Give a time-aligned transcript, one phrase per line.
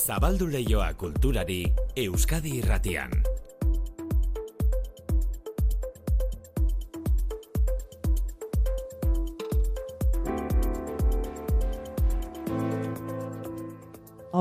[0.00, 1.60] Zabaldu leioa kulturari
[1.96, 3.12] Euskadi irratian.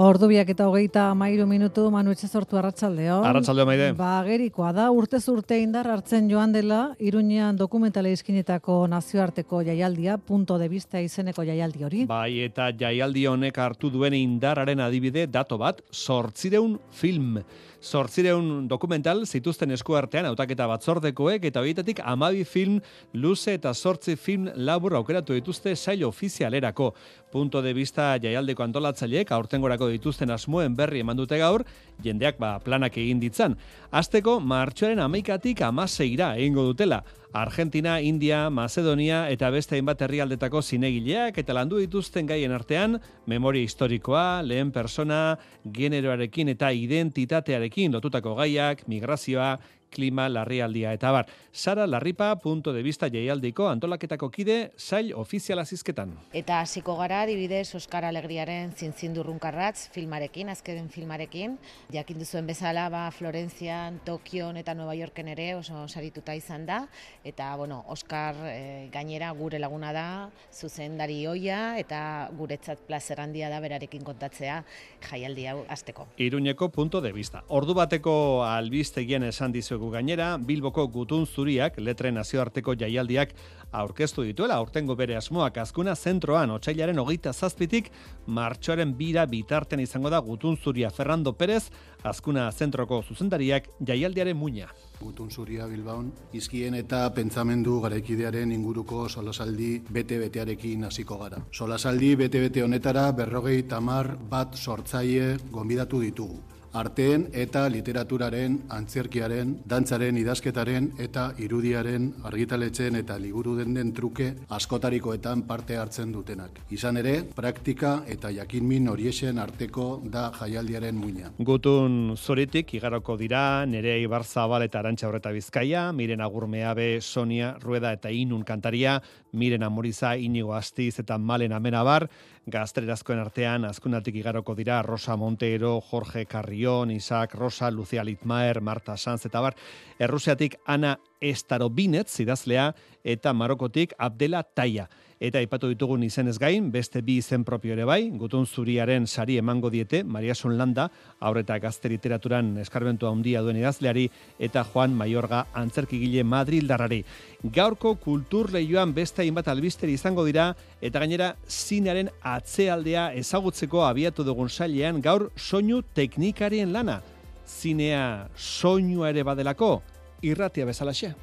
[0.09, 3.19] Ordu biak eta hogeita amairu minutu manu etxe sortu arratsaldeo.
[3.29, 3.89] Arratsaldeo maide.
[3.97, 10.57] Ba, gerikoa da, urte urte indar hartzen joan dela, Iruñean dokumentale izkinetako nazioarteko jaialdia, punto
[10.57, 12.05] de vista izeneko jaialdi hori.
[12.09, 17.43] Bai, eta jaialdi honek hartu duen indarraren adibide dato bat, sortzireun film.
[17.79, 22.81] Sortzireun dokumental zituzten eskuartean hautaketa batzordekoek eta horietatik amabi film
[23.13, 26.91] luze eta sortzi film labur aukeratu dituzte sail ofizialerako.
[27.31, 31.61] Punto de vista jaialdeko antolatzaileek aurtengorako dituzten asmoen berri eman dute gaur,
[32.01, 33.53] jendeak ba planak egin ditzan.
[33.91, 37.03] Azteko, martxoaren amaikatik amaseira egingo dutela.
[37.31, 42.97] Argentina, India, Macedonia eta beste hainbat herrialdetako zinegileak eta landu dituzten gaien artean
[43.29, 51.27] memoria historikoa, lehen persona, generoarekin eta identitatearekin lotutako gaiak, migrazioa, klima larrialdia eta bar.
[51.51, 56.13] Sara Larripa, punto de vista jaialdiko antolaketako kide, sail ofiziala zizketan.
[56.33, 61.57] Eta hasiko gara, adibidez, Oskar Alegriaren zintzindurrunkarratz filmarekin, azkeden filmarekin.
[61.93, 66.83] Jakin duzuen bezala, ba, Florentzian, Tokion eta Nueva Yorken ere oso sarituta izan da.
[67.23, 70.07] Eta, bueno, Oskar e, gainera gure laguna da,
[70.53, 74.61] zuzendari oia eta guretzat plazer handia da berarekin kontatzea
[75.09, 76.07] jaialdi hau azteko.
[76.17, 77.43] Iruñeko punto de vista.
[77.47, 83.31] Ordu bateko albistegien esan dizu dizuegu gainera, Bilboko gutun zuriak letren nazioarteko jaialdiak
[83.71, 87.91] aurkeztu dituela, aurtengo bere asmoak azkuna zentroan, otxailaren hogeita zazpitik,
[88.27, 91.69] martxoaren bira bitarten izango da gutun zuria Fernando Pérez,
[92.03, 94.67] azkuna zentroko zuzendariak jaialdiaren muina.
[94.99, 101.39] Gutun zuria Bilbaon, izkien eta pentsamendu garaikidearen inguruko solasaldi bete-betearekin hasiko gara.
[101.51, 110.91] Solasaldi bete-bete honetara berrogei tamar bat sortzaile gombidatu ditugu arteen eta literaturaren, antzerkiaren, dantzaren, idazketaren
[111.01, 116.59] eta irudiaren argitaletzen eta liburu den den truke askotarikoetan parte hartzen dutenak.
[116.69, 121.31] Izan ere, praktika eta jakinmin horiexen arteko da jaialdiaren muina.
[121.39, 127.93] Gutun zoritik igaroko dira, nere Ibar Zabal eta Arantxa Horreta Bizkaia, miren agurmeabe Sonia Rueda
[127.93, 128.99] eta Inun kantaria,
[129.31, 132.09] miren amoriza Inigo Astiz eta Malen Amenabar,
[132.45, 139.25] gazterazkoen artean azkunatik igaroko dira Rosa Montero, Jorge Carrion, Isaac Rosa, Lucia Litmaer, Marta Sanz
[139.25, 139.55] eta bar,
[139.99, 147.17] Errusiatik Ana Estarobinetz idazlea eta Marokotik Abdela Taia eta aipatu ditugun izenez gain, beste bi
[147.19, 150.87] izen propio ere bai, gutun zuriaren sari emango diete, Maria Sonlanda,
[151.19, 154.07] aurreta gazte literaturan eskarbentu handia duen idazleari,
[154.39, 157.03] eta Juan Maiorga antzerkigile Madrildarrari.
[157.43, 164.49] Gaurko kultur lehioan beste hainbat albisteri izango dira, eta gainera zinearen atzealdea ezagutzeko abiatu dugun
[164.49, 167.01] sailean gaur soinu teknikarien lana.
[167.49, 169.81] Zinea soinua ere badelako,
[170.21, 171.13] irratia bezalaxe.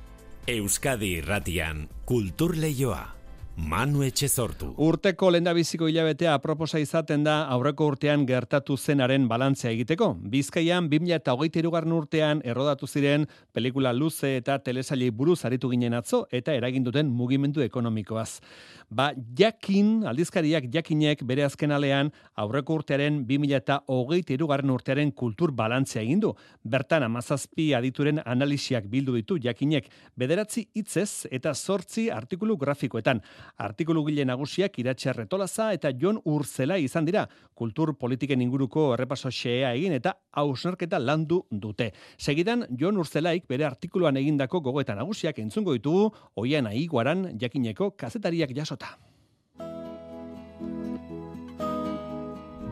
[0.47, 3.16] Euskadi irratian, kultur lehioa.
[3.57, 4.67] Manu etxe sortu.
[4.85, 10.11] Urteko lendabiziko hilabetea aproposa izaten da aurreko urtean gertatu zenaren balantzea egiteko.
[10.29, 13.25] Bizkaian 2008 garn urtean errodatu ziren
[13.57, 18.43] pelikula luze eta telesailei buruz aritu ginen atzo eta eragin duten mugimendu ekonomikoaz.
[18.91, 26.21] Ba, jakin, aldizkariak jakinek bere azken alean aurreko urtearen 2008 garn urtearen kultur balantzea egin
[26.21, 26.35] du.
[26.63, 33.25] Bertan amazazpi adituren analisiak bildu ditu jakinek bederatzi hitzez eta sortzi artikulu grafikoetan.
[33.57, 39.73] Artikulu gile nagusiak iratxe retolaza eta Jon Urzela izan dira, kultur politiken inguruko errepaso xea
[39.75, 41.93] egin eta hausnarketa landu dute.
[42.19, 48.97] Segidan, Jon Urzelaik bere artikuluan egindako gogoeta nagusiak entzungo ditugu, oian aiguaran jakineko kazetariak jasota.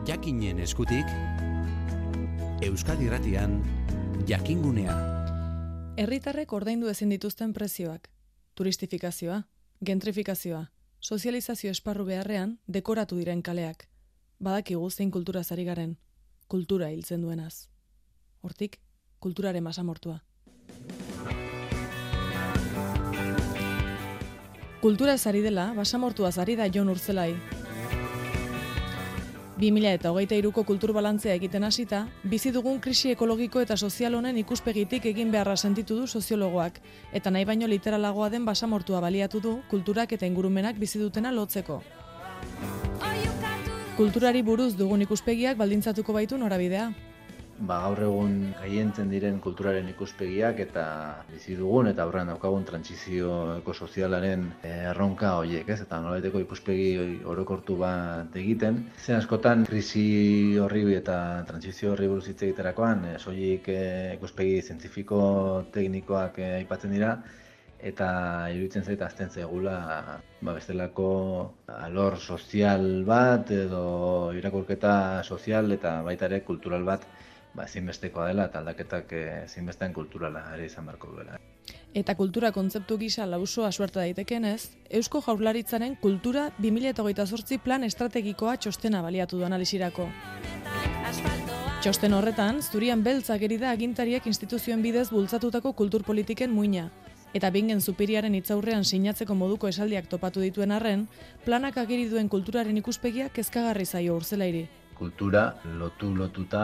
[0.05, 1.09] Jakinen eskutik,
[2.61, 3.57] Euskadi Ratian,
[4.29, 4.93] jakingunea.
[5.97, 8.09] Herritarrek ordaindu ezin dituzten prezioak,
[8.55, 9.41] turistifikazioa,
[9.85, 10.69] gentrifikazioa,
[10.99, 13.87] sozializazio esparru beharrean dekoratu diren kaleak.
[14.39, 15.97] Badakigu zein kultura zari garen,
[16.47, 17.67] kultura hiltzen duenaz.
[18.41, 18.79] Hortik,
[19.19, 20.21] kulturaren masamortua.
[24.81, 27.31] Kultura zari dela, basamortua zari da Jon Urzelai,
[29.57, 34.37] 2000 eta hogeita iruko kultur balantzea egiten hasita, bizi dugun krisi ekologiko eta sozial honen
[34.41, 36.81] ikuspegitik egin beharra sentitu du soziologoak,
[37.13, 41.81] eta nahi baino literalagoa den basamortua baliatu du kulturak eta ingurumenak bizi dutena lotzeko.
[43.95, 46.89] Kulturari buruz dugun ikuspegiak baldintzatuko baitu norabidea.
[47.59, 50.85] Ba, gaur egun gaientzen diren kulturaren ikuspegiak eta
[51.29, 55.79] bizi dugun eta aurrean daukagun trantsizio ekosozialaren eh, erronka horiek, ez?
[55.85, 56.89] Eta nolaiteko ikuspegi
[57.23, 58.83] orokortu bat egiten.
[58.99, 61.17] Zen askotan krisi horri eta
[61.47, 63.71] trantsizio horri buruz hitz egiterakoan, e, soilik
[64.17, 65.19] ikuspegi zientifiko
[65.73, 67.15] teknikoak aipatzen dira,
[67.85, 68.07] eta
[68.53, 69.75] iruditzen zait azten zegula
[70.41, 71.09] ba, bestelako
[71.67, 77.05] alor sozial bat edo irakurketa sozial eta baita ere kultural bat
[77.55, 81.39] ba, ezinbestekoa dela eta aldaketak eh, ezinbestean kulturala ere izan beharko duela.
[81.95, 89.39] Eta kultura kontzeptu gisa lausoa suerta daitekenez, Eusko Jaurlaritzaren kultura 2028 plan estrategikoa txostena baliatu
[89.39, 90.09] du analizirako.
[91.81, 96.89] Txosten horretan, zurian beltzak da agintariak instituzioen bidez bultzatutako kulturpolitiken muina,
[97.33, 101.07] eta bingen superiaren itzaurrean sinatzeko moduko esaldiak topatu dituen arren,
[101.45, 104.67] planak ageri duen kulturaren ikuspegia kezkagarri zaio urzelairi.
[104.95, 105.41] Kultura
[105.75, 106.61] lotu lotuta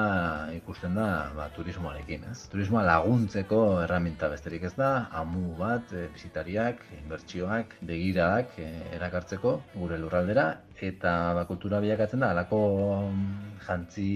[0.55, 2.45] ikusten da ba, turismoarekin, ez?
[2.51, 9.99] Turismoa laguntzeko erraminta besterik ez da, amu bat, e, bizitariak, inbertsioak, begiraak e, erakartzeko gure
[9.99, 10.45] lurraldera,
[10.79, 12.61] eta ba, kultura bilakatzen da, alako
[13.09, 14.07] mm, jantzi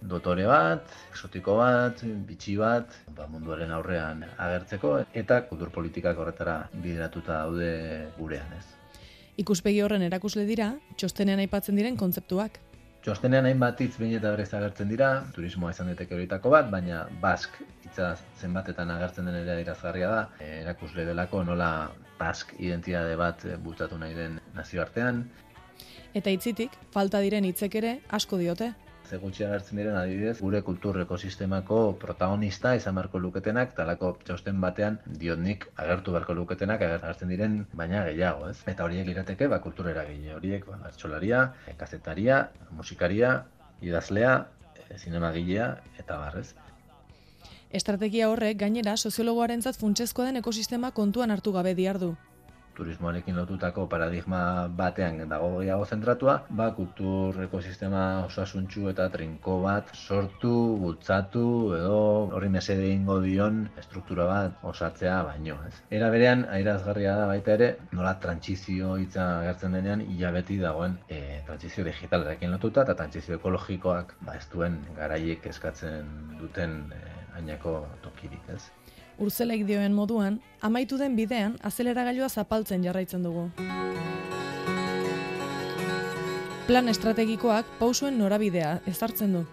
[0.00, 2.00] dotore bat, exotiko bat,
[2.30, 7.70] bitxi bat, ba, munduaren aurrean agertzeko, eta kultur politikak horretara bideratuta daude
[8.16, 8.64] gurean, ez.
[9.36, 12.56] Ikuspegi horren erakusle dira, txostenean aipatzen diren kontzeptuak.
[13.06, 17.54] Txostenean hainbat hitz behin eta berriz agertzen dira, turismoa izan daiteke horietako bat, baina bask
[17.84, 18.08] hitza
[18.42, 21.68] zenbatetan agertzen den ere irazgarria da, erakusle delako nola
[22.18, 25.22] bask identitate bat bultzatu nahi den nazioartean,
[26.16, 28.70] Eta hitzitik, falta diren hitzek ere asko diote.
[29.06, 34.98] Ze gutxi agertzen diren adibidez, gure kultur ekosistemako protagonista izan beharko luketenak, talako txosten batean
[35.20, 38.58] diotnik agertu beharko luketenak agertzen diren, baina gehiago, ez?
[38.74, 41.44] Eta horiek lirateke, ba, kulturera gile horiek, ba, bertxolaria,
[41.78, 42.42] kazetaria,
[42.74, 43.32] musikaria,
[43.80, 44.36] idazlea,
[44.74, 45.70] e, zinema gilea,
[46.02, 46.48] eta barrez.
[47.70, 52.16] Estrategia horrek gainera soziologoarentzat funtsezkoa den ekosistema kontuan hartu gabe diardu
[52.76, 54.40] turismoarekin lotutako paradigma
[54.80, 60.52] batean dago gehiago zentratua, ba, kultur ekosistema osasuntxu eta trinko bat sortu,
[60.82, 61.46] bultzatu
[61.78, 61.98] edo
[62.36, 65.58] horri mesede ingo dion struktura bat osatzea baino.
[65.68, 65.74] Ez.
[65.98, 71.84] Era berean, airazgarria da baita ere, nola trantzizio hitza gertzen denean, hilabeti dagoen e, trantzizio
[71.88, 77.04] digitalarekin lotuta eta trantzizio ekologikoak ba, ez duen garaiek eskatzen duten e,
[77.40, 78.52] ainako tokirik.
[78.54, 78.64] Ez.
[79.18, 83.48] Urzelaik dioen moduan, amaitu den bidean azeleragailua zapaltzen jarraitzen dugu.
[86.66, 89.44] Plan estrategikoak pausuen norabidea ezartzen du.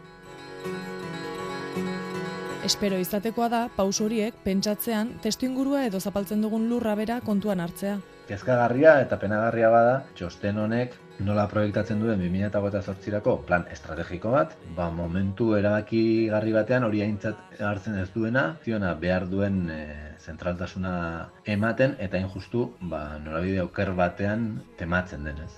[2.64, 7.98] Espero izatekoa da paus horiek pentsatzean testu ingurua edo zapaltzen dugun lurra bera kontuan hartzea.
[8.28, 15.54] Kezkagarria eta penagarria bada, txosten honek nola proiektatzen duen 2008-zortzirako plan estrategiko bat, ba, momentu
[15.58, 19.80] erabaki garri batean hori aintzat hartzen ez duena, ziona behar duen e,
[20.20, 25.52] zentraltasuna ematen eta injustu ba, norabide oker batean tematzen denez.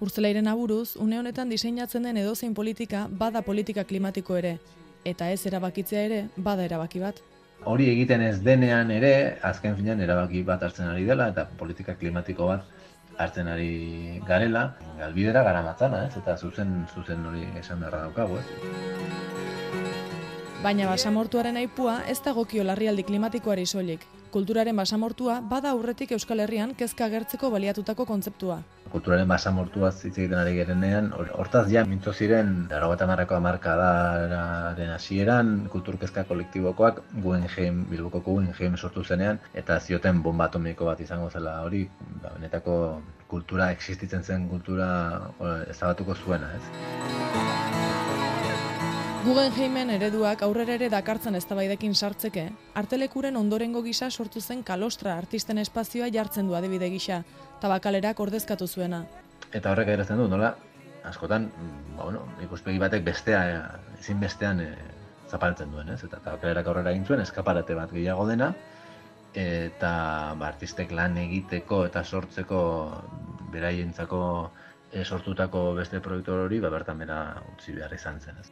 [0.00, 4.56] Urtzelairen aburuz, une honetan diseinatzen den edozein politika bada politika klimatiko ere,
[5.04, 7.20] eta ez erabakitzea ere bada erabaki bat.
[7.68, 12.48] Hori egiten ez denean ere, azken finean erabaki bat hartzen ari dela eta politika klimatiko
[12.48, 12.64] bat
[13.20, 14.62] hartzen ari garela,
[14.98, 16.16] galbidera gara matzana, ez?
[16.20, 18.46] Eta zuzen, zuzen hori esan beharra daukagu, ez?
[20.64, 24.04] Baina basamortuaren aipua ez da gokio larrialdi klimatikoari soilik.
[24.30, 28.60] Kulturaren basamortua bada aurretik Euskal Herrian kezka agertzeko baliatutako kontzeptua.
[28.92, 35.98] Kulturaren basamortua hitz egiten ari gerenean, hortaz ja mintzo ziren eta marrako amarkadararen hasieran kultur
[35.98, 41.88] kezka kolektibokoak Guggenheim, Bilboko Guggenheim sortu zenean, eta zioten bomba atomiko bat izango zela hori,
[42.22, 42.76] ba, benetako
[43.26, 44.90] kultura, existitzen zen kultura
[45.70, 47.49] ezabatuko zuena, ez?
[49.20, 52.46] Guggenheimen ereduak aurrera ere dakartzen eztabaidekin sartzeke,
[52.80, 57.18] artelekuren ondorengo gisa sortu zen kalostra artisten espazioa jartzen du adibide gisa,
[57.60, 59.02] tabakalerak ordezkatu zuena.
[59.52, 60.54] Eta horrek erazten du, nola,
[61.10, 61.50] askotan,
[61.98, 63.42] ba, bueno, ikuspegi batek bestea,
[63.98, 64.70] ezin bestean e,
[65.28, 66.00] zapaltzen duen, ez?
[66.00, 68.54] Eta tabakalerak aurrera egin zuen, eskaparate bat gehiago dena,
[69.36, 69.92] eta
[70.40, 72.62] ba, artistek lan egiteko eta sortzeko
[73.52, 74.22] beraientzako
[74.94, 77.20] e, sortutako beste proiektu hori, ba, bertan bera
[77.52, 78.48] utzi behar izan zen, ez?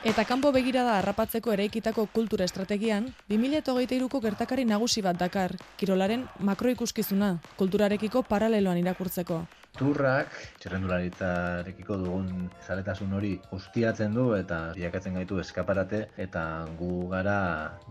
[0.00, 8.22] Eta kanpo begirada harrapatzeko eraikitako kultura estrategian, 2008ko gertakari nagusi bat dakar, kirolaren makroikuskizuna, kulturarekiko
[8.24, 9.42] paraleloan irakurtzeko.
[9.76, 16.46] Turrak, txerrendularitzarekiko dugun zaletasun hori ustiatzen du eta biakatzen gaitu eskaparate eta
[16.80, 17.36] gu gara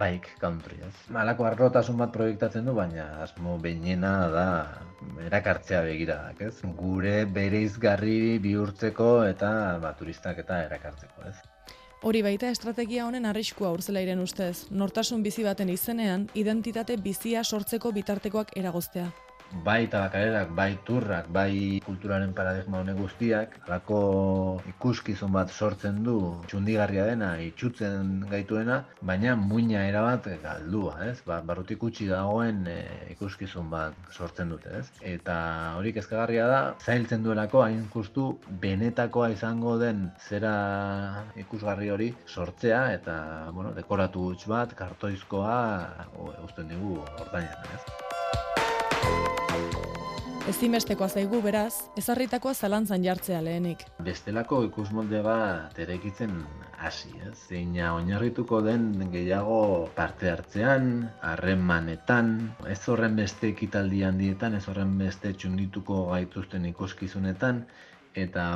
[0.01, 0.91] bike country, ez?
[1.13, 4.47] Malako arrotasun bat proiektatzen du, baina asmo behinena da
[5.29, 6.73] erakartzea begiradak, ez?
[6.81, 9.53] Gure bereizgarri bihurtzeko eta
[9.85, 11.37] ba, turistak eta erakartzeko, ez?
[11.99, 18.55] Hori baita estrategia honen arriskua urzelairen ustez, nortasun bizi baten izenean, identitate bizia sortzeko bitartekoak
[18.55, 19.09] eragoztea
[19.65, 23.99] bai tabakarerak, bai turrak, bai kulturaren paradigma honek guztiak, alako
[24.69, 31.17] ikuskizun bat sortzen du txundigarria dena, itxutzen gaituena, baina muina erabat galdua, ez?
[31.27, 32.77] Ba, barrutik utzi dagoen e,
[33.15, 34.85] ikuskizun bat sortzen dute, ez?
[35.15, 35.37] Eta
[35.79, 38.29] hori kezkagarria da, zailtzen duelako hain justu
[38.61, 40.53] benetakoa izango den zera
[41.41, 43.17] ikusgarri hori sortzea eta,
[43.55, 45.57] bueno, dekoratu huts bat, kartoizkoa,
[46.15, 48.08] o, eusten digu ordainan, ez?
[50.47, 53.83] Ezinbestekoa zaigu beraz, ezarritakoa zalantzan jartzea lehenik.
[54.05, 56.31] Bestelako ikusmolde bat erekitzen
[56.79, 57.35] hasi, ez?
[57.49, 62.33] Zeina oinarrituko den gehiago parte hartzean, harremanetan,
[62.71, 67.65] ez horren beste ekitaldi handietan, ez horren beste txundituko gaituzten ikuskizunetan,
[68.15, 68.49] eta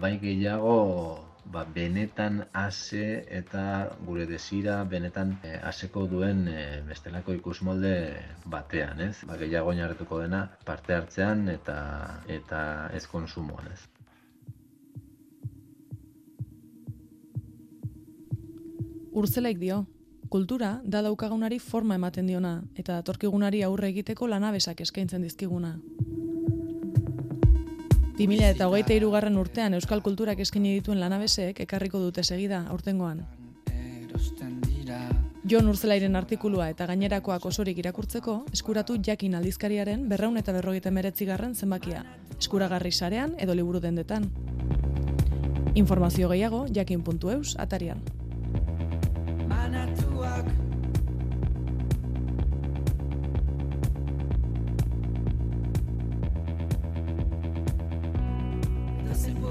[0.00, 0.78] bai gehiago
[1.44, 3.64] ba, benetan ase eta
[4.06, 5.58] gure desira benetan e,
[6.10, 7.94] duen e, bestelako ikusmolde
[8.44, 9.24] batean, ez?
[9.26, 13.80] Ba, gehiago oinarretuko dena parte hartzean eta eta ez konsumoan, ez?
[19.12, 19.84] Urzelaik dio,
[20.32, 25.76] kultura da daukagunari forma ematen diona eta datorkigunari aurre egiteko lanabesak eskaintzen dizkiguna.
[28.22, 33.24] 2000 eta hogeita irugarren urtean Euskal Kulturak eskini dituen lanabeseek ekarriko dute segida aurtengoan.
[35.42, 42.04] Jon Urzelairen artikulua eta gainerakoak osorik irakurtzeko, eskuratu jakin aldizkariaren berraun eta berrogeita meretzigarren zenbakia,
[42.38, 44.30] eskuragarri sarean edo liburu dendetan.
[45.74, 48.21] Informazio gehiago jakin.eus atarian.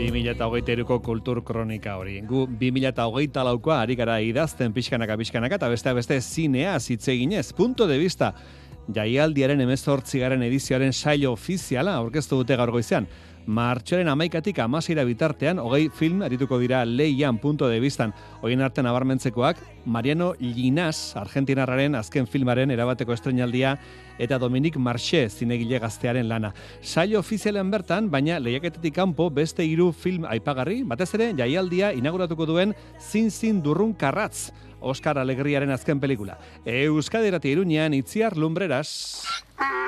[0.02, 2.18] 2008ko kultur kronika hori.
[2.26, 7.52] Gu 2008 laukoa ari gara idazten pixkanaka pixkanaka eta beste beste zinea zitzeginez.
[7.54, 8.32] Punto de vista,
[8.90, 13.08] jaialdiaren emezortzigaren edizioaren saio ofiziala aurkeztu dute gaur goizean.
[13.46, 18.14] Martxoren amaikatik amaseira bitartean, hogei film arituko dira leian punto de biztan.
[18.42, 23.78] Hoien artean abarmentzekoak, Mariano Llinaz, argentinarraren azken filmaren erabateko estrenaldia,
[24.22, 26.54] eta Dominik Marche zinegile gaztearen lana.
[26.82, 32.76] Saio ofizialen bertan, baina lehiaketetik kanpo beste hiru film aipagarri, batez ere, jaialdia inauguratuko duen
[33.00, 36.38] Zin Zin Durrun Karratz, Oscar Alegriaren azken pelikula.
[36.66, 39.26] Euskaderati iruñean, itziar lumbreras.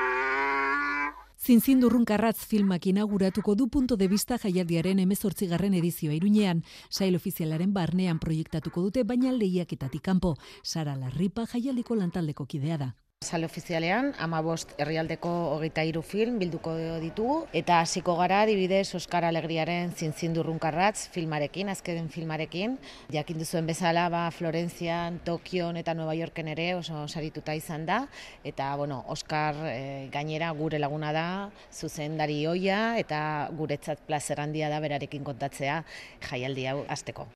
[1.43, 6.63] Zinzindurrun karratz filmak inauguratuko du punto de vista jaialdiaren emezortzigarren edizioa iruñean.
[6.89, 10.37] Sail ofizialaren barnean proiektatuko dute, baina lehiaketatik kanpo.
[10.63, 12.93] Sara Larripa jaialdiko lantaldeko kidea da.
[13.23, 19.23] Sale ofizialean, ama bost herrialdeko hogeita hiru film bilduko ditugu, eta hasiko gara adibidez Oskar
[19.25, 22.77] Alegriaren zintzindurrunkarratz filmarekin, azkeden filmarekin.
[23.13, 28.01] Jakin duzuen bezala, ba, Florentzian, Tokion eta Nueva Yorken ere oso sarituta izan da,
[28.43, 31.27] eta bueno, Oskar e, gainera gure laguna da,
[31.71, 35.83] zuzen dari oia, eta guretzat plazer handia da berarekin kontatzea
[36.29, 37.29] jaialdi hau azteko.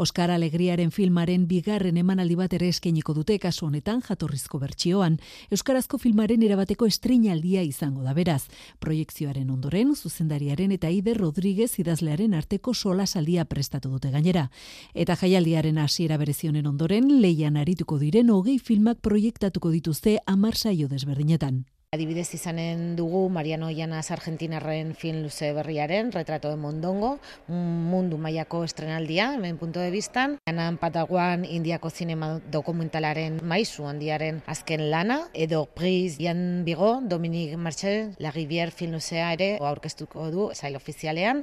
[0.00, 5.18] Oskar Alegriaren filmaren bigarren emanaldi bat ere eskeniko dute kasu honetan jatorrizko bertsioan.
[5.52, 8.46] Euskarazko filmaren erabateko estreinaldia izango da beraz.
[8.80, 14.46] Proiektzioaren ondoren, zuzendariaren eta Ider Rodríguez idazlearen arteko sola saldia prestatu dute gainera.
[14.94, 21.66] Eta jaialdiaren hasiera berezionen ondoren, leian arituko diren hogei filmak proiektatuko dituzte amar saio desberdinetan.
[21.92, 27.16] Adibidez izanen dugu Mariano Llanas Argentinarren film luze berriaren, retrato de Mondongo,
[27.48, 30.38] mundu mailako estrenaldia, hemen punto de vistan.
[30.46, 38.14] Anan pataguan indiako zinema dokumentalaren maizu handiaren azken lana, edo Pris Jan Bigo, Dominique Marchel,
[38.20, 41.42] La Rivière film luzea ere, aurkeztuko du, zail ofizialean.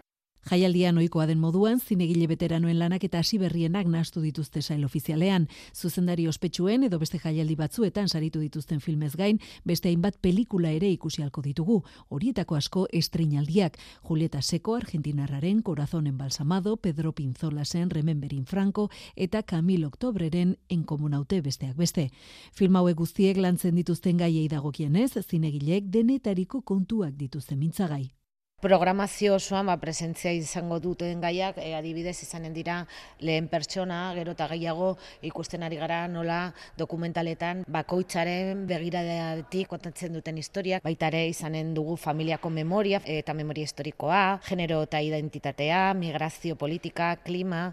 [0.50, 5.48] Jaialdian ohikoa den moduan, zinegile veteranoen lanak eta hasi berrienak nahastu dituzte sail ofizialean.
[5.75, 11.22] Zuzendari ospetsuen edo beste jaialdi batzuetan saritu dituzten filmez gain, beste hainbat pelikula ere ikusi
[11.22, 11.82] halko ditugu.
[12.10, 13.77] Horietako asko estrinaldiak.
[14.08, 22.10] Julieta Seko, Argentinarraren, Corazón Balsamado, Pedro Pinzolasen, Rememberin Franco eta Camilo Oktobreren enkomunaute besteak beste.
[22.53, 28.16] Film hauek guztiek lantzen dituzten gaiei dagokienez, zinegilek denetariko kontuak dituzten mintzagai.
[28.58, 32.80] Programazio osoan ba, presentzia izango duten gaiak, e, adibidez izanen dira
[33.22, 34.88] lehen pertsona, gero eta gehiago
[35.30, 36.40] ikusten ari gara nola
[36.82, 44.24] dokumentaletan bakoitzaren begiradeatik kontatzen duten historiak, baita ere izanen dugu familiako memoria eta memoria historikoa,
[44.50, 47.68] genero eta identitatea, migrazio politika, klima,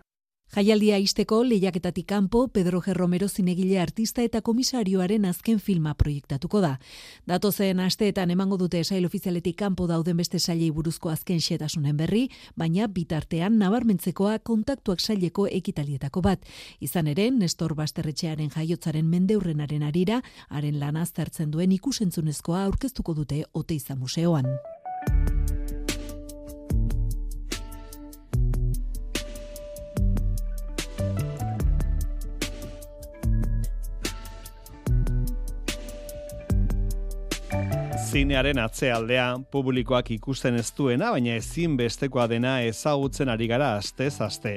[0.55, 2.93] Jaialdia isteko lehiaketatik kanpo Pedro G.
[2.95, 6.77] Romero zinegile artista eta komisarioaren azken filma proiektatuko da.
[7.27, 12.87] Datozen asteetan emango dute esail ofizialetik kanpo dauden beste sailei buruzko azken xetasunen berri, baina
[12.87, 16.47] bitartean nabarmentzekoa kontaktuak saileko ekitalietako bat.
[16.79, 23.97] Izan ere, Nestor Basterretxearen jaiotzaren mendeurrenaren arira, haren lan aztertzen duen ikusentzunezkoa aurkeztuko dute Oteiza
[23.97, 24.47] Museoan.
[38.15, 44.53] Zinearen atzealdea publikoak ikusten ez duena, baina ezin bestekoa dena ezagutzen ari gara aste aste.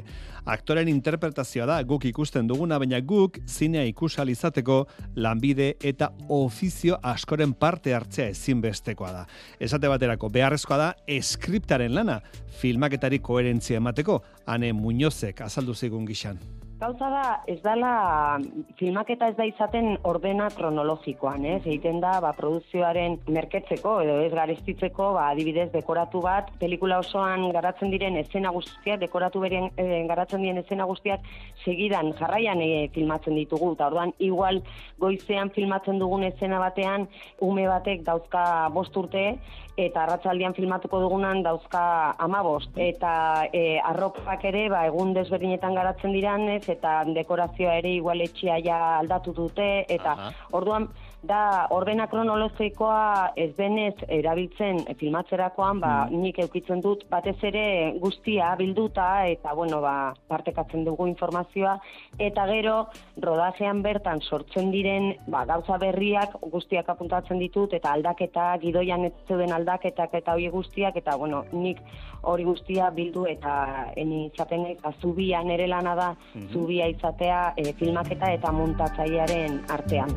[0.46, 4.84] Aktoren interpretazioa da guk ikusten duguna, baina guk zinea ikusal izateko
[5.16, 9.26] lanbide eta ofizio askoren parte hartzea ezin bestekoa da.
[9.60, 12.20] Esate baterako beharrezkoa da eskriptaren lana,
[12.62, 16.57] filmaketari koherentzia emateko, ane Muñozek azaldu zigun gixan.
[16.78, 18.38] Gauza da, ez dala,
[18.78, 21.64] filmaketa ez da izaten ordena kronologikoan, ez?
[21.64, 27.90] Egiten da, ba, produzioaren merketzeko, edo ez garestitzeko, ba, adibidez, dekoratu bat, pelikula osoan garatzen
[27.90, 31.26] diren escena guztiak, dekoratu beren e, garatzen diren escena guztiak,
[31.66, 34.62] segidan, jarraian e, filmatzen ditugu, eta orduan, igual,
[35.02, 37.10] goizean filmatzen dugun escena batean,
[37.42, 38.44] ume batek dauzka
[38.78, 39.32] bost urte,
[39.78, 41.82] eta arratzaldian filmatuko dugunan dauzka
[42.26, 42.74] amabost.
[42.82, 43.12] Eta
[43.54, 48.80] e, arropak ere, ba, egun desberdinetan garatzen diran, ez, eta dekorazioa ere igual etxia ja
[48.98, 50.18] aldatu dute, eta
[50.58, 50.90] orduan,
[51.26, 56.22] da ordena kronologikoa ez denez erabiltzen filmatzerakoan, ba, mm.
[56.22, 61.78] nik eukitzen dut batez ere guztia bilduta eta bueno, ba, partekatzen dugu informazioa.
[62.20, 62.76] Eta gero
[63.24, 69.54] rodajean bertan sortzen diren ba, gauza berriak guztiak apuntatzen ditut eta aldaketa gidoian ez zeuden
[69.54, 71.82] aldaketak eta hori guztiak eta bueno, nik
[72.22, 74.68] hori guztia bildu eta eni izaten
[75.02, 80.14] zubia nere lana da mm zubia izatea e, filmaketa eta montatzailearen artean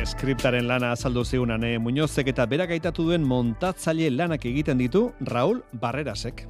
[0.00, 1.78] eskriptaren lana azaldu ziunan, eh?
[1.78, 6.46] Muñozek eta berak aitatu duen montatzaile lanak egiten ditu Raul Barrerasek.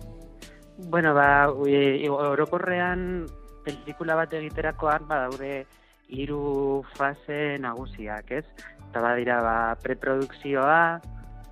[0.92, 3.26] Bueno, ba, orokorrean
[3.64, 5.64] pelikula bat egiterakoan, ba, daude
[6.08, 8.46] hiru fase nagusiak, ez?
[8.90, 11.00] Eta badira, ba, preprodukzioa,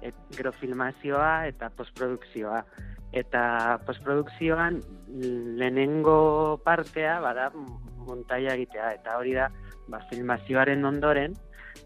[0.02, 2.64] et, gero filmazioa eta postprodukzioa.
[3.12, 3.42] Eta
[3.86, 4.78] postprodukzioan
[5.58, 7.50] lehenengo partea bada
[8.06, 9.48] montaia egitea eta hori da
[9.90, 11.34] ba, filmazioaren ondoren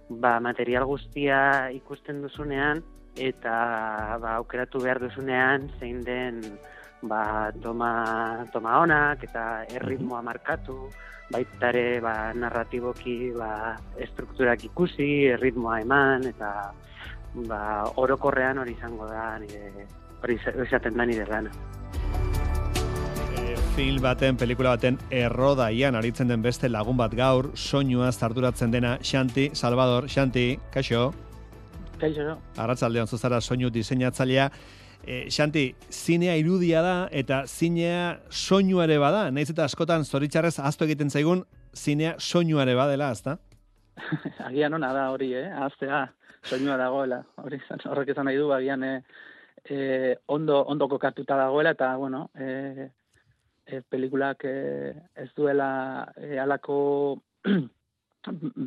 [0.08, 2.82] ba, material guztia ikusten duzunean
[3.16, 3.54] eta
[4.20, 6.40] ba, aukeratu behar duzunean zein den
[7.02, 10.88] ba, toma, toma onak eta erritmoa markatu,
[11.30, 16.50] baitare ba, narratiboki ba, estrukturak ikusi, erritmoa eman eta
[17.48, 17.62] ba,
[17.96, 19.88] orokorrean hori izango da nire,
[20.22, 21.52] hori izaten da nire lana
[23.74, 29.48] film baten, pelikula baten errodaian aritzen den beste lagun bat gaur, soinua zarduratzen dena Xanti,
[29.52, 31.08] Salvador, Xanti, kaixo?
[31.98, 32.36] Kaixo, no?
[32.62, 34.46] Arratzaldean zuzara soinu diseinatzailea.
[35.02, 41.10] E, Xanti, zinea irudia da eta zinea soinuare bada, nahiz eta askotan zoritxarrez azto egiten
[41.10, 41.42] zaigun,
[41.74, 43.40] zinea soinuare badela, azta?
[44.48, 45.48] agian hona da hori, eh?
[45.66, 46.04] Aztea,
[46.46, 47.24] soinua dagoela.
[47.42, 47.58] Hori,
[47.90, 48.98] horrek izan nahi du, agian eh,
[49.64, 52.92] eh, ondo, ondo kokatuta dagoela, eta, bueno, eh,
[53.66, 54.56] e, pelikulak e,
[55.16, 56.76] ez duela e, alako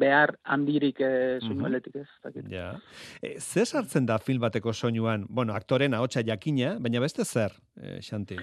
[0.04, 2.08] behar handirik e, soinueletik ez.
[2.52, 2.70] Ja.
[3.22, 5.26] E, zer sartzen da film bateko soinuan?
[5.30, 8.38] Bueno, aktoren ahotsa jakina, baina beste zer, e, Xanti?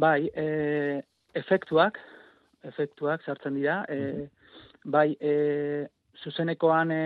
[0.00, 1.02] Bai, e,
[1.36, 1.98] efektuak,
[2.64, 4.28] efektuak sartzen dira, e,
[4.84, 5.88] bai, e,
[6.20, 7.02] zuzenekoan e,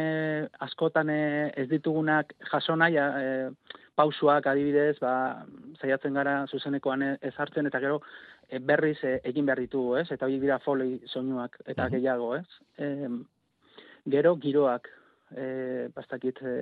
[0.66, 1.22] askotan e,
[1.56, 5.44] ez ditugunak jaso nahi, e, pausuak adibidez, ba,
[5.80, 8.00] zaiatzen gara zuzenekoan ez hartzen, eta gero
[8.48, 10.09] e, berriz e, egin behar ditugu, ez?
[10.14, 12.46] Eta hori dira folei soinuak eta gehiago, ez?
[12.78, 13.09] E,
[14.11, 14.90] gero giroak,
[15.30, 15.46] e,
[15.94, 16.57] bastakit, e,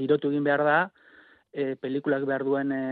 [0.00, 0.78] girotu egin behar da,
[1.52, 2.82] e, pelikulak behar duen e,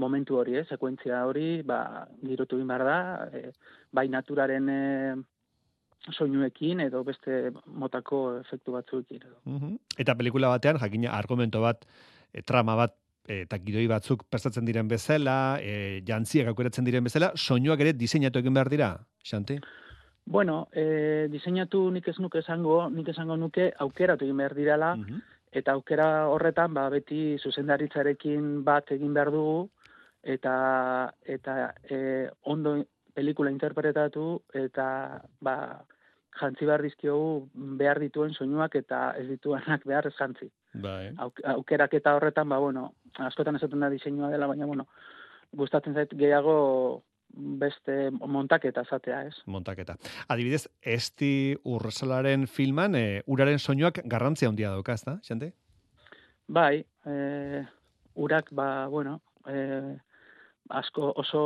[0.00, 0.66] momentu hori, ez?
[0.72, 3.52] Sekuentzia hori, ba, girotu egin behar da, e,
[3.92, 4.82] bai naturaren e,
[6.12, 9.22] soinuekin edo beste motako efektu batzuekin.
[9.24, 9.70] Edo.
[10.00, 11.86] Eta pelikula batean, jakina, argumento bat,
[12.32, 12.96] e, trama bat
[13.28, 18.54] eta gidoi batzuk prestatzen diren bezala, e, jantziak aukeratzen diren bezala, soinuak ere diseinatu egin
[18.54, 18.90] behar dira,
[19.24, 19.58] Xanti?
[20.26, 24.94] Bueno, e, diseinatu nik ez nuke esango, nik esango nuke aukeratu egin behar dirala,
[25.54, 29.68] eta aukera horretan ba, beti zuzendaritzarekin bat egin behar dugu
[30.34, 30.54] eta
[31.36, 31.98] eta e,
[32.50, 32.76] ondo
[33.14, 34.86] pelikula interpretatu eta
[35.40, 35.56] ba,
[36.40, 40.50] jantzi behar dizkiogu behar dituen soinuak eta ez dituenak behar ez jantzi.
[40.74, 41.14] Bai.
[41.54, 42.88] aukerak eta horretan, ba, bueno,
[43.22, 44.88] askotan esaten da diseinua dela, baina, bueno,
[45.54, 46.56] gustatzen zait gehiago
[47.34, 49.34] beste montaketa zatea, ez?
[49.46, 49.96] Montaketa.
[50.30, 55.52] Adibidez, esti urresalaren filman, e, uraren soinuak garrantzia handia dauka, ez da, xente?
[56.46, 57.14] Bai, e,
[58.14, 59.94] urak, ba, bueno, e,
[60.70, 61.44] asko oso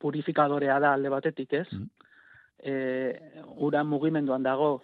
[0.00, 1.66] purifikadorea da alde batetik, ez?
[1.72, 1.90] Mm.
[2.58, 2.74] E,
[3.56, 4.82] ura mugimenduan dago,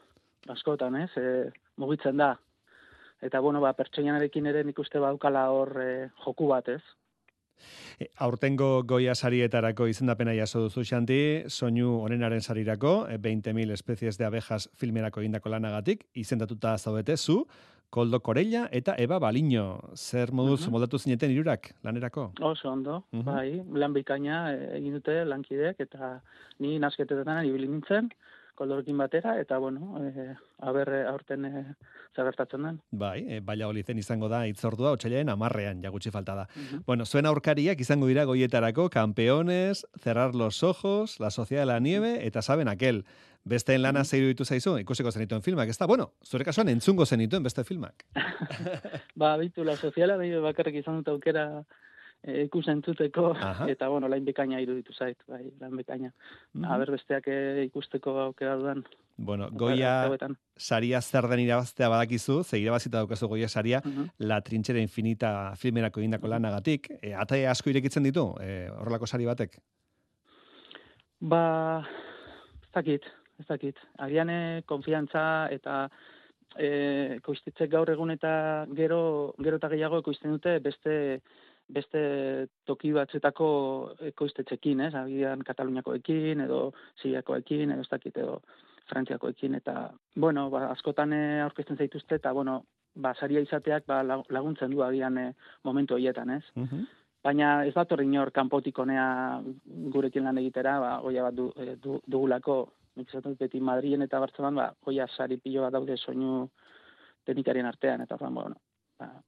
[0.53, 1.11] askotan, ez?
[1.17, 2.35] E, mugitzen da.
[3.23, 5.93] Eta, bueno, ba, pertsonianarekin ere nik uste baukala hor e,
[6.25, 6.83] joku bat, ez?
[8.01, 14.27] E, aurtengo goia sarietarako izendapena jaso duzu xanti, soinu onenaren sarirako, 20.000 e, espezies de
[14.27, 17.45] abejas filmerako egindako lanagatik, izendatuta zaudete zu,
[17.93, 19.65] Koldo Korella eta Eba Baliño.
[19.95, 22.31] Zer moduz uh moldatu zineten irurak lanerako?
[22.41, 26.09] Oso ondo, bai, lan bikaina e, egin dute lankidek eta
[26.59, 28.09] ni nasketetan ibili nintzen
[28.55, 31.65] koldorekin batera, eta, bueno, e, aber aurten e,
[32.15, 32.79] zabertatzen den.
[32.91, 36.47] Bai, e, baila olizen izango da itzordua, otxailean amarrean, jagutsi falta da.
[36.87, 42.27] Bueno, zuen aurkariak izango dira goietarako, campeones, cerrar los ojos, la sociedad de la nieve,
[42.27, 43.05] eta saben aquel.
[43.45, 44.07] Beste lana mm -hmm.
[44.07, 48.05] zeiru ditu zaizu, ikusiko zenituen filmak, ez da, bueno, zure kasuan entzungo zenituen beste filmak.
[49.17, 51.65] ba, bitu, la soziala, bakarrik izan dut aukera
[52.23, 53.33] e, ikusentzuteko
[53.73, 56.13] eta bueno, lain bekaina iruditu zait, bai, lain bekaina.
[56.55, 56.91] Mm -hmm.
[56.91, 58.85] besteak e, ikusteko aukera dudan.
[59.17, 60.11] Bueno, Goia
[60.57, 66.01] saria zer den irabaztea badakizu, ze irabazita daukazu Goia saria, mm La Trinchera Infinita filmerako
[66.01, 69.59] egindako lanagatik, e, ata asko irekitzen ditu, e, horrelako sari batek?
[71.21, 71.87] Ba,
[72.63, 73.05] ez dakit,
[73.39, 73.77] ez dakit.
[73.99, 75.91] Agian konfiantza eta
[76.59, 77.21] e,
[77.69, 81.21] gaur egun eta gero, gero eta gehiago ekoizten dute beste
[81.73, 82.03] beste
[82.69, 83.49] toki batzetako
[84.13, 84.93] ekoiztetxekin, ez?
[84.99, 88.41] Agian Kataluniakoekin edo Siriakoekin edo ez dakit edo
[88.91, 92.63] Frantziakoekin eta bueno, ba, askotan eh, aurkezten zaituzte eta bueno,
[92.95, 95.31] ba saria izateak ba, laguntzen du agian eh,
[95.65, 96.45] momentu horietan, ez?
[96.57, 96.85] Uh
[97.23, 99.41] Baina ez dator inor kanpotik honea
[99.95, 102.57] gurekin lan egitera, ba goia bat du, eh, du, dugulako
[102.97, 106.49] nik beti Madrilen eta Bartzelonan ba goia sari pilo bat daude soinu
[107.25, 108.57] teknikarien artean eta bueno,
[108.99, 109.23] ba,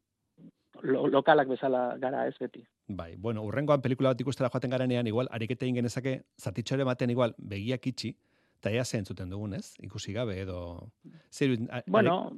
[0.82, 2.64] lo, lokalak bezala gara ez beti.
[2.88, 7.86] Bai, bueno, urrengoan pelikula bat ikustela joaten garenean, igual, arikete genezake, zatitxore baten igual, begiak
[7.86, 8.14] itxi,
[8.60, 9.74] eta ea zehen zuten dugun, ez?
[9.82, 10.90] Ikusi gabe, edo...
[11.30, 11.56] Zer,
[11.86, 12.32] bueno,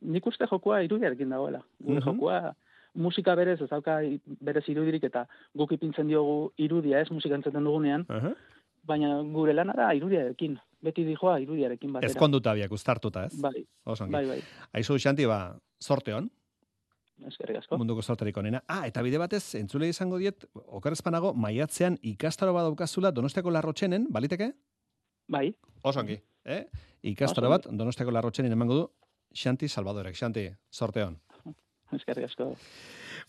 [0.00, 1.62] nik uste jokua irudiarekin dagoela.
[1.84, 2.54] Gure jokua,
[2.94, 4.00] musika berez, ez dauka
[4.40, 8.06] berez irudirik, eta guk ipintzen diogu irudia, ez musika entzeten dugunean,
[8.88, 10.58] baina gure lana da irudiarekin.
[10.80, 12.08] Beti dijoa irudiarekin batera.
[12.08, 13.36] Ez konduta biak, ustartuta, ez?
[13.36, 14.38] Bai, bai, bai.
[14.72, 16.30] Aizu, Xanti, ba, sorte hon,
[17.28, 17.78] eskerrik asko.
[17.80, 18.62] Munduko sortarik onena.
[18.68, 24.52] Ah, eta bide batez, entzule izango diet, okarrezpanago, maiatzean ikastaro bat daukazula Donostiako larrotxenen, baliteke?
[25.28, 25.50] Bai.
[25.82, 26.64] Osongi, eh?
[27.12, 28.88] Ikastaro bat Donostiako larrotxenen emango du,
[29.34, 30.16] Xanti Salvadorek.
[30.18, 31.18] Xanti, sorteon.
[31.94, 32.54] Eskerrik asko.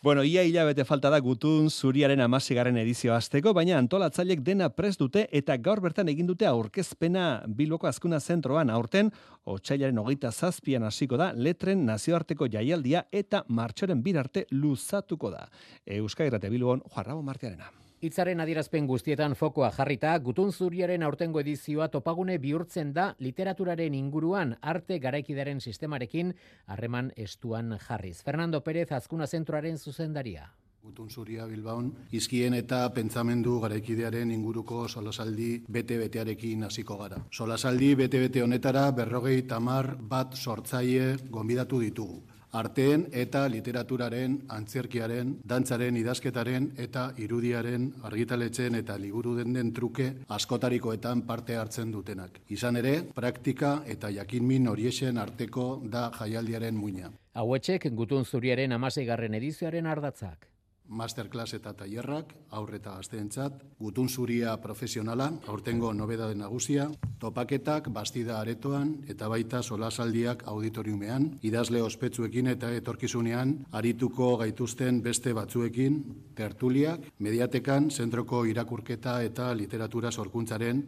[0.03, 5.27] Bueno, ia hilabete falta da gutun zuriaren amasigaren edizio azteko, baina antolatzailek dena prest dute
[5.39, 9.11] eta gaur bertan egin dute aurkezpena biloko azkuna zentroan aurten,
[9.45, 15.45] otxailaren hogeita zazpian hasiko da, letren nazioarteko jaialdia eta martxoren birarte luzatuko da.
[15.85, 17.69] Euskal Irate Bilbon, Juarrabo Martiarena.
[18.01, 24.97] Itzaren adierazpen guztietan fokoa jarrita, gutun zuriaren aurtengo edizioa topagune bihurtzen da literaturaren inguruan arte
[25.03, 26.31] garaikidaren sistemarekin
[26.65, 28.23] harreman estuan jarriz.
[28.25, 30.49] Fernando Pérez azkuna zentroaren zuzendaria.
[30.81, 37.21] Gutun zuria Bilbaon, izkien eta pentsamendu garaikidearen inguruko solasaldi bete-betearekin hasiko gara.
[37.29, 46.71] Solasaldi bete-bete honetara berrogei tamar bat sortzaile gonbidatu ditugu arteen eta literaturaren, antzerkiaren, dantzaren, idazketaren
[46.85, 52.41] eta irudiaren argitaletzen eta liburu den den truke askotarikoetan parte hartzen dutenak.
[52.49, 57.11] Izan ere, praktika eta jakinmin horiexen arteko da jaialdiaren muina.
[57.33, 60.50] Hauetxek gutun zuriaren amaseigarren edizioaren ardatzak
[60.91, 69.29] masterclass eta tailerrak aurreta gazteentzat, gutun zuria profesionala, aurtengo nobedade nagusia, topaketak bastida aretoan eta
[69.31, 76.01] baita solasaldiak auditoriumean, idazle ospetsuekin eta etorkizunean arituko gaituzten beste batzuekin,
[76.35, 80.83] tertuliak, mediatekan, zentroko irakurketa eta literatura sorkuntzaren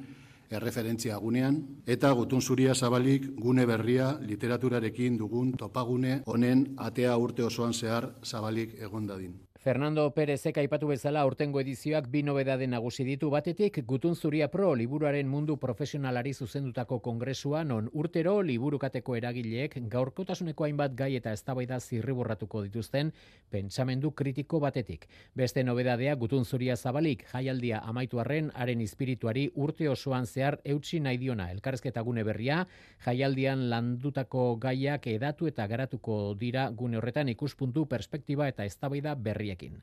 [0.54, 7.74] erreferentzia gunean, eta gutun zuria zabalik gune berria literaturarekin dugun topagune honen atea urte osoan
[7.74, 9.34] zehar zabalik egondadin.
[9.63, 13.30] Fernando Pérezek aipatu bezala aurtengo edizioak bi nobedade nagusi ditu.
[13.32, 20.97] Batetik Gutun Zuria Pro liburuaren mundu profesionalari zuzendutako kongresua non urtero liburukateko eragileek gaurkotasuneko hainbat
[20.99, 23.13] gai eta eztabaida zirriborratuko dituzten
[23.49, 25.08] pentsamendu kritiko batetik.
[25.34, 31.21] Beste nobedadea Gutun Zuria Zabalik jaialdia amaitu arren haren espirituari urte osoan zehar eutsi nahi
[31.23, 31.47] diona.
[31.56, 32.65] Elkarrezketa gune berria
[33.06, 39.82] jaialdian landutako gaiak edatu eta garatuko dira gune horretan ikuspuntu perspektiba eta eztabaida berria horiekin.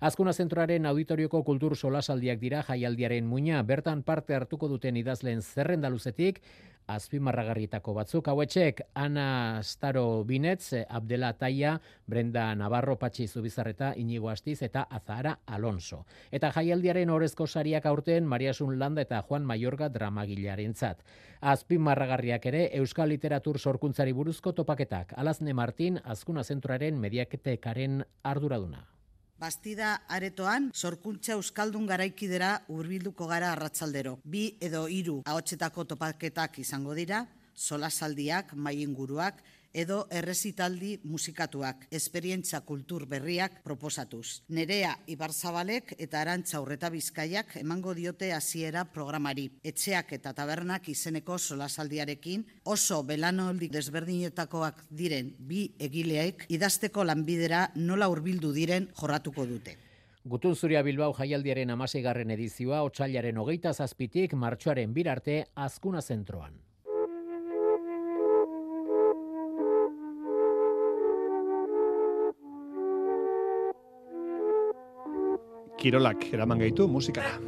[0.00, 6.38] Azkuna zentroaren auditorioko kultur solasaldiak dira jaialdiaren muina, bertan parte hartuko duten idazlen zerrendaluzetik,
[6.86, 14.86] azpimarragarritako batzuk hauetxek Ana Staro Binetz, Abdela Taia, Brenda Navarro Patxi Zubizarreta, Inigo Astiz eta
[14.88, 16.04] Azahara Alonso.
[16.30, 21.02] Eta jaialdiaren orezko sariak aurten Mariasun Landa eta Juan Maiorga dramagilaren zat.
[21.40, 25.12] Azpimarragarriak ere Euskal Literatur Sorkuntzari buruzko topaketak.
[25.16, 28.86] Alazne Martin, Azkuna Zentroaren mediaketekaren arduraduna.
[29.38, 34.16] Bastida aretoan, sorkuntza euskaldun garaikidera urbilduko gara arratzaldero.
[34.24, 37.20] Bi edo hiru ahotsetako topaketak izango dira,
[37.54, 39.38] solasaldiak, mainguruak,
[39.72, 44.42] edo errezitaldi musikatuak, esperientza kultur berriak proposatuz.
[44.48, 49.48] Nerea Ibarzabalek eta Arantza Urreta Bizkaiak emango diote hasiera programari.
[49.62, 58.52] Etxeak eta tabernak izeneko solasaldiarekin oso belanoldik desberdinetakoak diren bi egileek idazteko lanbidera nola hurbildu
[58.52, 59.76] diren jorratuko dute.
[60.28, 66.67] Gutun Zuria Bilbao jaialdiaren amaseigarren edizioa, otxailaren hogeita zazpitik, martxoaren birarte, azkuna zentroan.
[75.78, 77.38] Kirolak eraman gaitu musikara.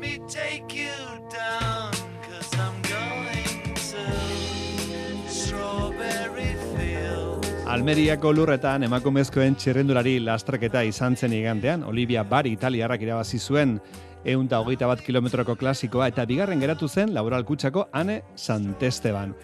[7.70, 13.76] Almeriako lurretan emakumezkoen txirrendulari lastraketa izan zen igantean, Olivia Bari italiarrak irabazi zuen
[14.24, 19.36] eunta hogeita bat kilometroko klasikoa eta bigarren geratu zen laboral kutsako Ane Santesteban.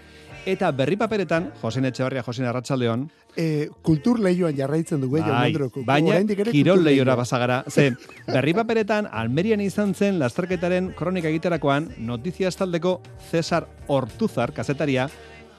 [0.46, 3.00] Eta berri paperetan, Josen Etxebarria, Josen Arratsaldeon,
[3.35, 5.50] e, kultur lehioan jarraitzen dugu, bai,
[5.85, 6.20] baina
[6.52, 7.64] kirol lehiora basagara.
[7.68, 7.90] Ze,
[8.28, 15.09] berri paperetan, Almerian izan zen lasterketaren kronika egiterakoan, notizia estaldeko Cesar Ortuzar, kazetaria,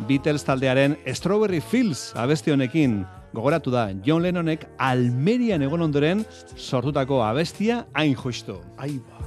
[0.08, 3.02] Beatles taldearen Strawberry Fields abesti honekin
[3.34, 6.24] gogoratu da John Lennonek Almerian egon ondoren
[6.56, 8.62] sortutako abestia hain justu.
[8.78, 9.18] Aiba.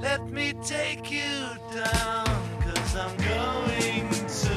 [0.00, 2.19] Let me take you down,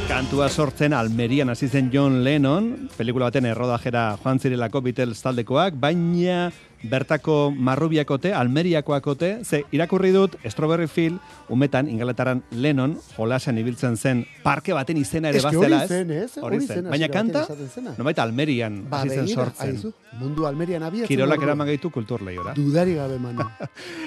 [0.08, 6.52] Kantua sortzen Almerian hasi zen John Lennon, pelikula baten errodajera joan zirelako Beatles taldekoak, baina
[6.84, 14.76] bertako marrubiakote, almeriakoakote, ze irakurri dut Strawberry Field, umetan ingaletaran Lennon, jolasan ibiltzen zen parke
[14.76, 16.38] baten izena ere bazela, ez?
[16.44, 17.46] Hori zen, Baina kanta,
[17.98, 19.94] no baita Almerian ba, hasi zen sortzen.
[20.20, 21.08] mundu Almerian abiatzen.
[21.08, 22.54] Kirolak eraman gaitu kultur lehiora.
[22.54, 23.48] Dudari gabe, manu.